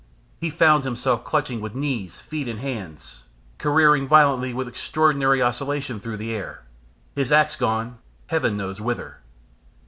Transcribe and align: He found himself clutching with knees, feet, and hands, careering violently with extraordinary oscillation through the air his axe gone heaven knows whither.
He 0.39 0.49
found 0.49 0.83
himself 0.83 1.23
clutching 1.23 1.61
with 1.61 1.75
knees, 1.75 2.17
feet, 2.17 2.47
and 2.47 2.59
hands, 2.59 3.21
careering 3.59 4.07
violently 4.07 4.51
with 4.51 4.67
extraordinary 4.67 5.43
oscillation 5.43 5.99
through 5.99 6.17
the 6.17 6.33
air 6.33 6.63
his 7.13 7.31
axe 7.31 7.55
gone 7.55 7.99
heaven 8.25 8.57
knows 8.57 8.81
whither. 8.81 9.17